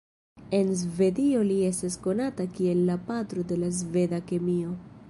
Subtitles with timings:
[0.59, 4.77] En Svedio li estas konata kiel la patro de la sveda kemio.